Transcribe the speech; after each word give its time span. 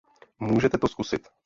Můžete 0.39 0.77
to 0.77 0.87
zkusit. 0.87 1.27